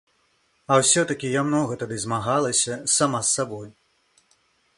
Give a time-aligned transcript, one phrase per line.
[0.71, 3.67] А ўсё-такі я многа тады змагалася сама з сабой.